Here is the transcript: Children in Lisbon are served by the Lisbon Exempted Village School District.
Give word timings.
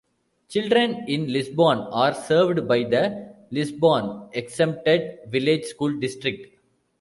Children 0.49 1.05
in 1.07 1.31
Lisbon 1.31 1.77
are 1.91 2.15
served 2.15 2.67
by 2.67 2.83
the 2.85 3.35
Lisbon 3.51 4.29
Exempted 4.33 5.19
Village 5.29 5.65
School 5.65 5.99
District. 5.99 6.57